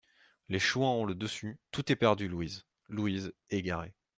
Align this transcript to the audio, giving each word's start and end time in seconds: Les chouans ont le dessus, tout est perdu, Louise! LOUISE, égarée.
Les 0.49 0.57
chouans 0.57 0.95
ont 0.95 1.05
le 1.05 1.13
dessus, 1.13 1.59
tout 1.69 1.91
est 1.91 1.95
perdu, 1.95 2.27
Louise! 2.27 2.65
LOUISE, 2.89 3.33
égarée. 3.51 3.93